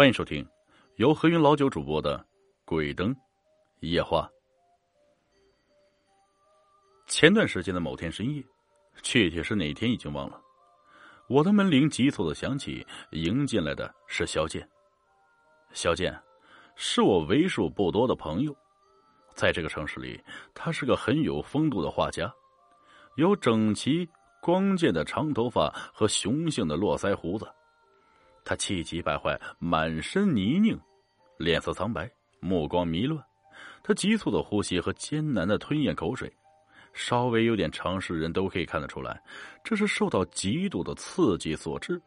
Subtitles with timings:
[0.00, 0.48] 欢迎收听
[0.96, 2.16] 由何云老九主播的
[2.64, 3.14] 《鬼灯
[3.80, 4.26] 夜话》。
[7.06, 8.42] 前段时间的某天深夜，
[9.02, 10.40] 具体是哪天已经忘了。
[11.28, 14.66] 我的门铃急促的响起，迎进来的是肖剑。
[15.74, 16.18] 肖剑
[16.76, 18.56] 是我为数不多的朋友，
[19.34, 20.18] 在这个城市里，
[20.54, 22.32] 他是个很有风度的画家，
[23.16, 24.08] 有整齐
[24.40, 27.46] 光洁的长头发和雄性的络腮胡子。
[28.44, 30.78] 他气急败坏，满身泥泞，
[31.38, 33.22] 脸色苍白，目光迷乱。
[33.82, 36.32] 他急促的呼吸和艰难的吞咽口水，
[36.92, 39.22] 稍微有点常识人都可以看得出来，
[39.64, 42.00] 这是受到极度的刺激所致。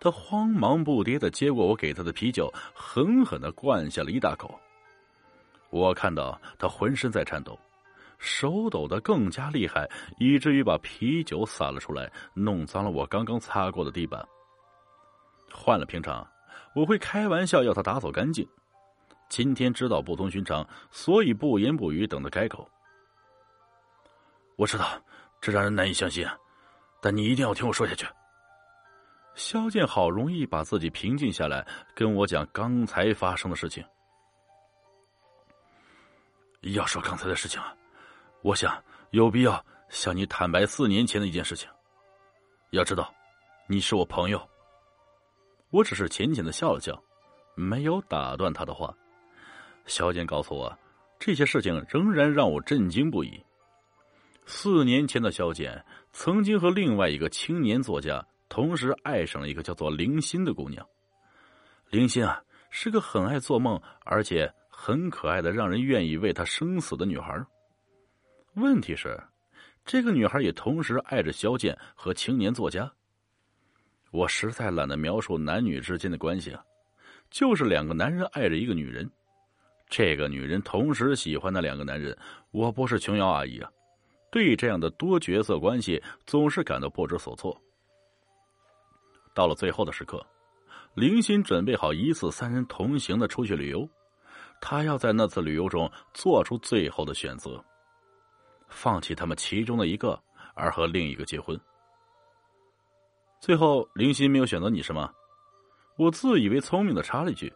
[0.00, 4.58] 他慌忙不迭的接过我给他的啤酒，狠狠的灌下了一大口。
[5.70, 7.58] 我看到他浑身在颤抖，
[8.24, 9.86] 手抖得更加厉害，
[10.18, 14.26] 以至于把啤酒洒了出来，弄脏了我刚刚擦过的地板。
[15.52, 16.26] 换了平常，
[16.74, 18.48] 我会开玩笑要他打扫干净。
[19.28, 22.66] 今天知道不同寻常，所以不言不语，等他开口。
[24.56, 24.86] 我知道
[25.40, 26.26] 这让人难以相信，
[27.02, 28.06] 但你一定要听我说下去。
[29.34, 33.84] 肖剑好容易把自己平静下来，跟我讲刚才发生的事情。
[36.72, 37.74] 要说刚才的事情啊，
[38.44, 41.66] 我想有必要向你坦白四年前的一件事情。
[42.72, 43.10] 要知道，
[43.66, 44.48] 你是我朋友。
[45.70, 47.02] 我只是浅浅的笑了笑，
[47.54, 48.94] 没有打断他的话。
[49.86, 50.78] 肖剑告诉我，
[51.18, 53.42] 这些事情仍然让我震惊不已。
[54.44, 60.86] 四年前的肖剑曾经和另外一个青年作家同时爱上了一个叫做林心的姑娘。
[61.88, 67.42] 林心啊，是个很爱做梦，而且很可爱的，让人愿意为她生死的女孩。
[68.54, 69.20] 问题是，
[69.84, 72.90] 这个女孩也同时爱着肖剑和青年作家。
[74.12, 76.64] 我实在懒得描述男女之间的关系啊，
[77.30, 79.10] 就是两个男人爱着一个女人，
[79.88, 82.16] 这个女人同时喜欢那两个男人。
[82.52, 83.68] 我不是琼瑶阿姨啊，
[84.30, 87.60] 对这样的多角色关系总是感到不知所措。
[89.34, 90.24] 到了最后的时刻，
[90.94, 93.88] 林欣准备好一次三人同行的出去旅游，
[94.60, 97.62] 他要在那次旅游中做出最后的选择，
[98.68, 100.20] 放弃他们其中的一个，
[100.54, 101.58] 而和另一个结婚。
[103.40, 105.12] 最后，林欣没有选择你是吗？
[105.96, 107.52] 我自以为聪明的插了一句：“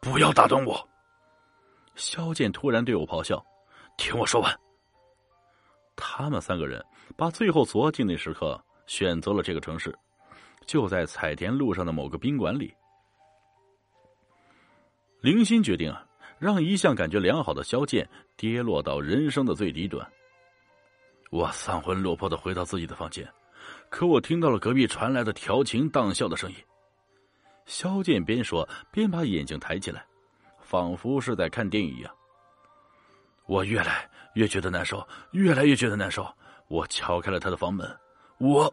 [0.00, 0.88] 不要打断我。”
[1.96, 3.44] 萧剑突然对我咆哮
[3.98, 4.60] ：“听我说完。”
[5.96, 6.84] 他们三个人
[7.16, 9.92] 把最后锁定的时刻选择了这个城市，
[10.64, 12.72] 就在彩田路上的某个宾馆里。
[15.20, 16.06] 林欣决定啊，
[16.40, 20.04] 让一向感觉良好的萧剑跌落到人生的最低端。
[21.30, 23.30] 我丧魂落魄的回到自己的房间。
[23.90, 26.56] 可我听到了隔壁传来的调情荡笑的声音。
[27.66, 30.04] 萧剑边说边把眼睛抬起来，
[30.60, 32.12] 仿佛是在看电影一样。
[33.46, 36.26] 我越来越觉得难受，越来越觉得难受。
[36.68, 37.94] 我敲开了他的房门。
[38.38, 38.72] 我，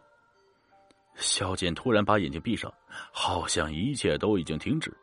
[1.16, 2.73] 萧剑突然把眼睛闭上，
[3.11, 4.95] 好像一切都已经停止。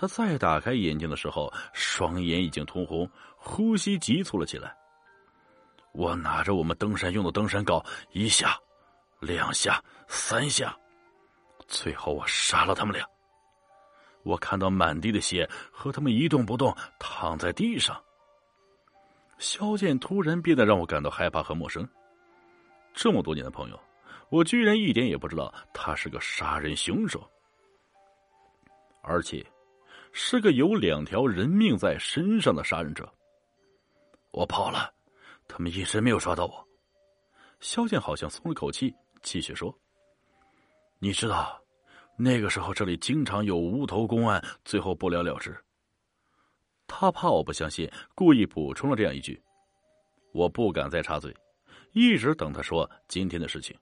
[0.00, 3.06] 他再打开眼睛的时候，双眼已经通红，
[3.36, 4.74] 呼吸急促了起来。
[5.92, 8.58] 我拿着我们登山用的登山镐，一下。
[9.20, 9.78] 两下，
[10.08, 10.74] 三下，
[11.68, 13.06] 最后我杀了他们俩。
[14.22, 18.02] 我看到满地的血和他们一动不动躺在地上。
[19.36, 21.86] 萧剑突然变得让我感到害怕和陌生。
[22.94, 23.78] 这么多年的朋友，
[24.30, 27.22] 我居然一点也不知道他是个杀人凶手，
[29.02, 29.44] 而且
[30.12, 33.12] 是个有两条人命在身上的杀人者。
[34.32, 34.92] 我跑了，
[35.48, 36.68] 他们一直没有抓到我。
[37.60, 38.94] 肖剑好像松了口气。
[39.22, 39.78] 继续说，
[40.98, 41.62] 你知道，
[42.16, 45.54] 那个时候这里经常有无头公案，最后不了了之。
[46.86, 49.38] 他怕我不相信，故意补充了这样一句。
[50.32, 51.36] 我不敢再插嘴，
[51.92, 53.78] 一直等他说今天的事情。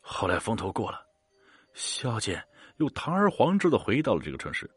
[0.00, 1.04] 后来风头过了，
[1.74, 2.40] 萧剑
[2.76, 4.70] 又堂而皇之的回到了这个城市，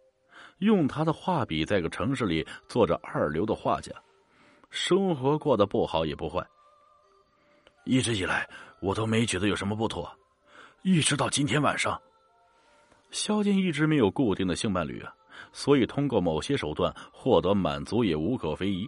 [0.60, 3.92] 用他的画笔在个城市里做着二流的画家，
[4.70, 6.46] 生活过得不好也不坏。
[7.86, 8.50] 一直以来。
[8.84, 10.14] 我都没觉得有什么不妥，
[10.82, 11.98] 一直到今天晚上。
[13.12, 15.16] 萧剑一直没有固定的性伴侣啊，
[15.54, 18.86] 所以通过某些手段获得满足也无可非议。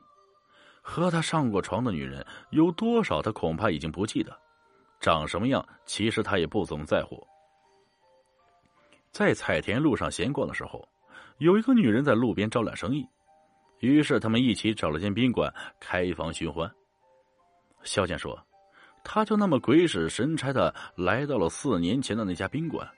[0.82, 4.38] 和他上过床的女人有多少，他恐怕已经不记得。
[5.00, 7.26] 长什么样，其实他也不怎么在乎。
[9.14, 10.86] 在彩田路上闲逛的时候，
[11.38, 13.08] 有一个女人在路边招揽生意，
[13.80, 16.70] 于是他们一起找了间宾馆开房寻欢。
[17.84, 18.40] 肖剑说。
[19.08, 22.90] 他就那么鬼使神差的来到了四年前的那家宾馆，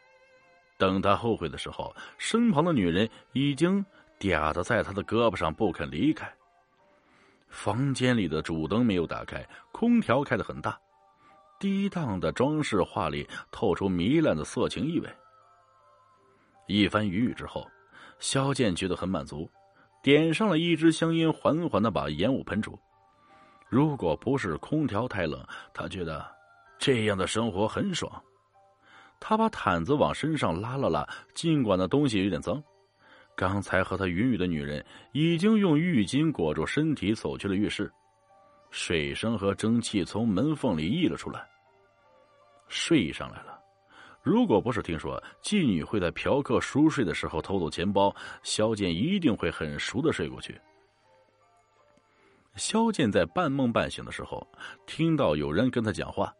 [0.77, 3.85] 等他后悔的时候，身旁的女人已经
[4.17, 6.33] 嗲的在他的胳膊上不肯离开。
[7.49, 10.79] 房间里的主灯没有打开，空调开的很大，
[11.59, 15.09] 低档的装饰画里透出糜烂的色情意味。
[16.67, 17.69] 一番云雨之后，
[18.19, 19.49] 萧剑觉得很满足，
[20.01, 22.77] 点上了一支香烟，缓缓的把烟雾喷出。
[23.69, 26.25] 如果不是空调太冷，他觉得
[26.79, 28.11] 这样的生活很爽。
[29.19, 32.63] 他把毯子往身上拉了拉，尽管那东西有点脏。
[33.35, 37.91] 刚才和他云雨的女人已经用浴巾裹住身体，走去了浴室。
[38.71, 41.47] 水声和蒸汽从门缝里溢了出来。
[42.67, 43.56] 睡上来了。
[44.27, 48.13] 如果不是听说妓女会在嫖客熟睡的时候偷走钱包，
[48.43, 50.59] 萧剑一定会很熟的睡过去。
[52.57, 54.45] 萧剑在半梦半醒的时候，
[54.85, 56.33] 听到有人跟他讲话：“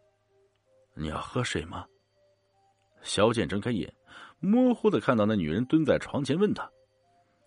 [0.92, 1.86] 你要喝水吗？”
[3.00, 3.90] 萧剑睁开眼，
[4.38, 6.70] 模糊的看到那女人蹲在床前问他。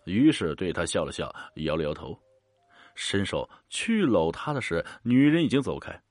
[0.06, 2.18] 于是对他笑了笑，摇了摇头，
[2.96, 6.02] 伸手去搂她的时，女人已经走开，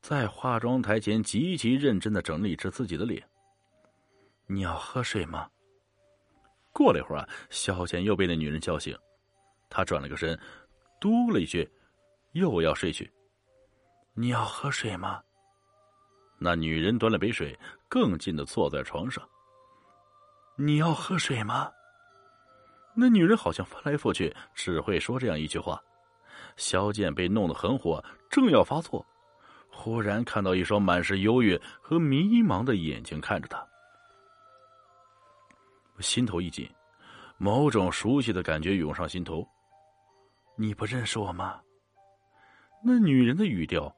[0.00, 3.24] 在化妆台前极其认真的整理着自己的脸。
[4.46, 5.48] 你要喝水吗？
[6.72, 8.96] 过了一会儿啊，萧剑又被那女人叫醒，
[9.70, 10.38] 他转了个身，
[11.00, 11.70] 嘟了一句，
[12.32, 13.10] 又要睡去。
[14.12, 15.22] 你要喝水吗？
[16.38, 17.58] 那女人端了杯水，
[17.88, 19.26] 更近的坐在床上。
[20.56, 21.70] 你要喝水吗？
[22.94, 25.82] 那女人好像翻来覆去只会说这样一句话，
[26.56, 29.04] 萧剑被弄得很火，正要发作，
[29.68, 33.66] 忽然看到一双满是忧郁和迷茫的眼睛看着他，
[35.96, 36.68] 我心头一紧，
[37.38, 39.46] 某种熟悉的感觉涌上心头。
[40.56, 41.60] 你不认识我吗？
[42.84, 43.94] 那女人的语调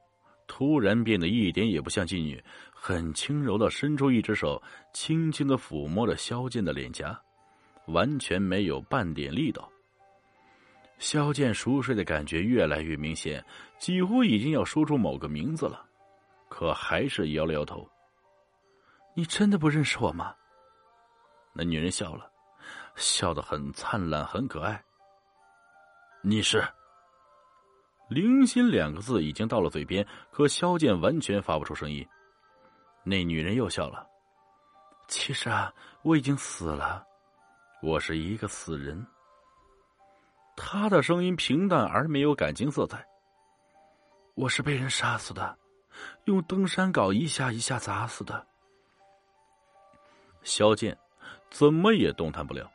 [0.47, 4.61] 突然变得一点也不像妓女，很轻柔的伸出一只手，
[4.93, 7.19] 轻轻的抚摸着萧剑的脸颊。
[7.87, 9.71] 完全没有半点力道。
[10.99, 13.41] 萧剑熟睡的感觉越来越明显，
[13.77, 15.85] 几乎已经要说出某个名字了，
[16.49, 17.87] 可还是摇了摇头。
[19.13, 20.35] 你真的不认识我吗？
[21.57, 22.31] 那女人笑了，
[22.95, 24.79] 笑得很灿烂，很可爱。
[26.21, 26.63] 你是
[28.09, 32.07] 林心两个字已经到了嘴边，可萧剑完全发不出声音。
[33.03, 34.07] 那女人又笑了。
[35.07, 35.73] 其实啊，
[36.03, 37.03] 我已经死了。
[37.81, 39.03] 我是一个死人。
[40.55, 43.03] 他的声音平淡而没有感情色彩。
[44.35, 45.57] 我是被人杀死的，
[46.25, 48.45] 用登山镐一下一下砸死的。
[50.43, 50.95] 萧剑
[51.49, 52.69] 怎么也动弹不了，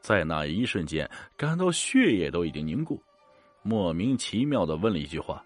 [0.00, 3.02] 在那一瞬间感到血液都已经凝固，
[3.62, 5.44] 莫名其妙的问了一句话：“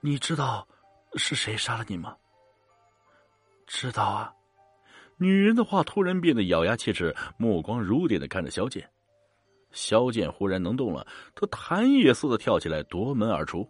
[0.00, 0.66] 你知道
[1.14, 2.16] 是谁杀了你吗？”
[3.66, 4.32] 知道啊。
[5.16, 8.90] 女人的话突然变得咬牙切齿，目光如电的看着萧剑。
[9.70, 13.68] 萧剑忽然能动了，他弹也似的跳起来，夺门而出。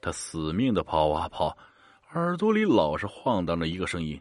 [0.00, 1.56] 他死命的跑啊跑，
[2.14, 4.20] 耳朵里老是晃荡着一个声音：“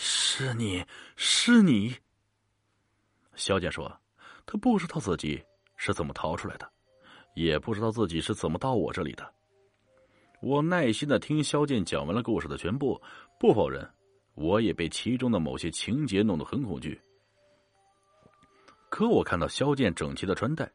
[0.00, 0.84] 是你
[1.16, 1.92] 是你。”
[3.34, 4.00] 萧剑说
[4.46, 5.42] ：“他不知道自己
[5.76, 6.70] 是怎么逃出来的，
[7.34, 9.34] 也不知道自己是怎么到我这里的。”
[10.40, 13.02] 我耐心的听萧剑讲完了故事的全部，
[13.40, 13.86] 不否认。
[14.34, 17.00] 我也被其中的某些情节弄得很恐惧，
[18.88, 20.70] 可我看到萧剑整齐的穿戴，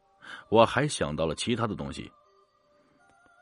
[0.50, 2.12] 我还想到了其他的东西。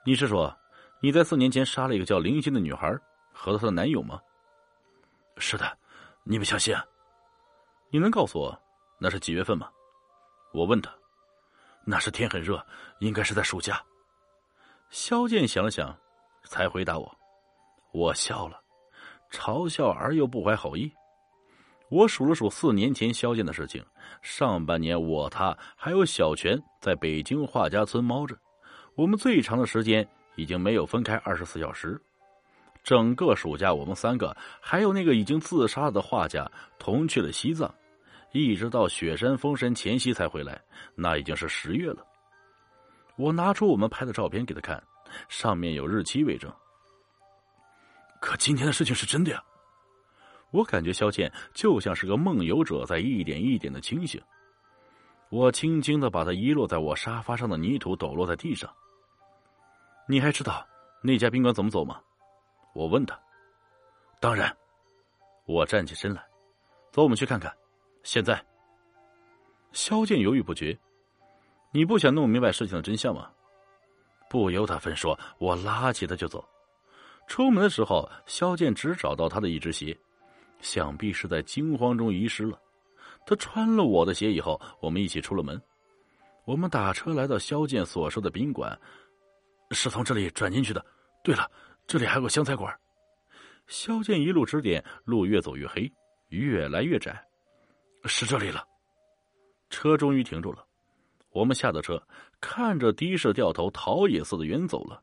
[0.06, 0.56] 你是说
[1.00, 2.96] 你在四年前杀了一个叫林心的女孩
[3.32, 4.20] 和她的男友吗？
[5.44, 5.76] 是的，
[6.22, 6.72] 你不相信？
[7.90, 8.56] 你能告诉我
[9.00, 9.68] 那是几月份吗？
[10.52, 10.88] 我问他。
[11.84, 12.64] 那是天很热，
[13.00, 13.82] 应该是在暑假。
[14.88, 15.98] 萧剑想了想，
[16.44, 17.18] 才回答我。
[17.92, 18.62] 我笑了。
[19.32, 20.90] 嘲笑而又不怀好意。
[21.90, 23.84] 我数了数四年前萧剑的事情，
[24.22, 28.38] 上半年我他还有小泉在北京画家村猫着，
[28.94, 32.00] 我们最长的时间已经没有分开二十四小时。
[32.82, 37.72] 整个暑假，我们三个还有那个已经自杀的画家同去了西藏，
[38.32, 40.60] 一直到雪山封山前夕才回来，
[40.94, 42.04] 那已经是十月了。
[43.16, 44.82] 我拿出我们拍的照片给他看，
[45.28, 46.52] 上面有日期为证。
[48.20, 49.42] 可今天的事情是真的呀！
[50.50, 54.20] 我感觉萧剑就像是个梦游者，在一点一点的清醒。
[55.28, 58.70] 我轻轻的把他遗落在我沙发上的泥土抖落在地上。
[60.06, 60.66] 你还知道
[61.02, 62.00] 那家宾馆怎么走吗？
[62.72, 63.18] 我问他。
[64.20, 64.54] 当然。
[65.44, 66.24] 我站起身来，
[66.92, 67.52] 走，我们去看看。
[68.04, 68.42] 现在。
[69.72, 70.78] 萧剑犹豫不决。
[71.72, 73.30] 你不想弄明白事情的真相吗？
[74.30, 76.48] 不由他分说，我拉起他就走。
[77.26, 79.98] 出门的时候，萧剑只找到他的一只鞋，
[80.60, 82.58] 想必是在惊慌中遗失了。
[83.26, 85.60] 他穿了我的鞋以后，我们一起出了门。
[86.44, 88.78] 我们打车来到肖剑所说的宾馆，
[89.70, 90.84] 是从这里转进去的。
[91.24, 91.50] 对了，
[91.86, 92.74] 这里还有个湘菜馆。
[93.66, 95.90] 肖剑一路指点，路越走越黑，
[96.28, 97.22] 越来越窄。
[98.04, 98.64] 是这里了。
[99.70, 100.66] 车终于停住了，
[101.30, 102.02] 我们下的车，
[102.40, 105.02] 看着的士掉头逃也似的远走了。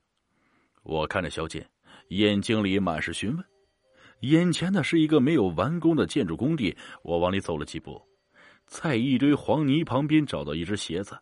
[0.83, 1.67] 我看着萧剑，
[2.09, 3.45] 眼睛里满是询问。
[4.21, 8.01] 眼前的是一个没有完工的建筑工地，我往里走了几步，
[8.67, 11.17] 在一堆黄泥旁边找到一只鞋子。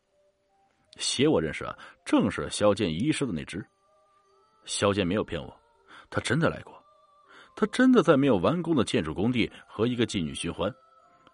[0.97, 3.63] 鞋我认识啊，正是萧剑遗失的那只。
[4.67, 5.51] 肖剑没有骗我，
[6.11, 6.79] 他真的来过，
[7.55, 10.71] 他真的在没有完工的建筑工地和一个妓女寻欢，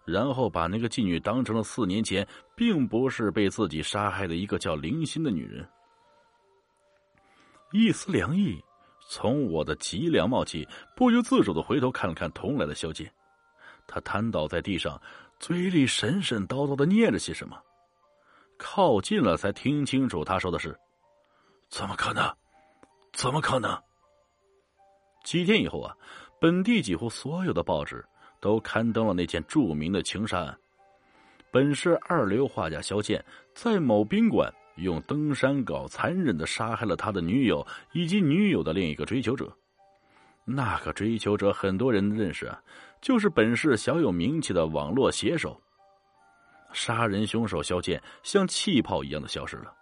[0.06, 2.26] 然后把那个妓女当成了四年前
[2.56, 5.68] 并不是被自己杀害的一个叫林心的女人。
[7.72, 8.62] 一丝凉意
[9.10, 13.12] 从我的脊梁冒起，不由自主的回头看了看同来的肖剑，
[13.86, 14.98] 他瘫倒在地上，
[15.40, 17.60] 嘴里神神叨叨的念着些什么。
[18.56, 20.78] 靠近了，才听清楚他说的是
[21.68, 22.32] ：“怎么可能？
[23.14, 23.80] 怎么可能？”
[25.24, 25.96] 几天以后啊，
[26.38, 28.04] 本地几乎所有的报纸
[28.40, 30.58] 都刊登了那件著名的情杀案。
[31.50, 39.50] 本市二流画家肖剑在某宾馆用登山镐残忍的杀害了他的女友以及女友的另一个追求者。
[40.44, 42.60] 那个追求者很多人认识啊，
[43.00, 45.58] 就是本市小有名气的网络写手。
[46.72, 49.72] 杀人凶手肖剑像气泡一样的消失了，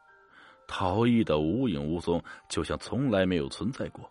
[0.75, 4.11] 逃逸的无影无踪，就像从来没有存在过。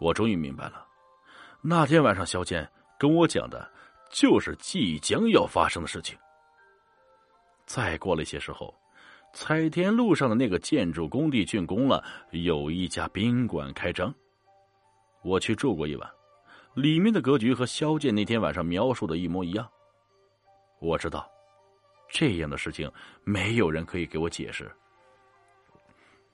[0.00, 0.84] 我终于明白了，
[1.60, 3.70] 那天晚上肖剑跟我讲的，
[4.10, 6.18] 就是即将要发生的事情。
[7.66, 8.74] 再过了一些时候，
[9.32, 14.12] 彩田路上的那个建筑工地竣工了，有一家宾馆开张。
[15.22, 16.10] 我去住过一晚，
[16.74, 19.70] 里面的格局和肖剑那天晚上描述的一模一样。
[20.80, 21.30] 我知道，
[22.10, 22.90] 这样的事情
[23.22, 24.68] 没有人可以给我解释，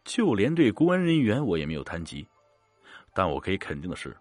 [0.09, 2.27] 就连对公安人员我也没有谈及。
[3.13, 4.17] 但我可以肯定的是，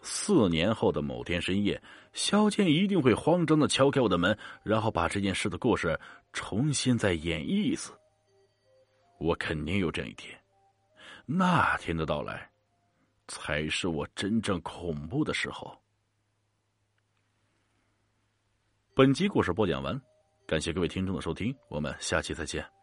[0.00, 5.98] 四年后的某天深夜，肖剑一定会慌张的敲开我的门，然后把这件事的故事
[6.32, 7.92] 重新再演绎一次。
[9.18, 10.38] 我肯定有这样一天，
[11.26, 12.48] 那天的到来，
[13.26, 15.76] 才是我真正恐怖的时候。
[18.94, 20.00] 本集故事播讲完，
[20.46, 22.79] 感谢各位听众的收听，我们下期再见。